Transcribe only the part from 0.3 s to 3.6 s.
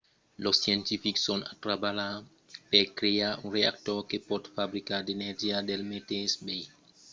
los scientifics son a trabalhar per crear un